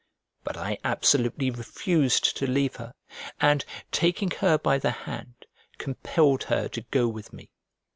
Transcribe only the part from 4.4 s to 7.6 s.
by the hand, compelled her to go with me.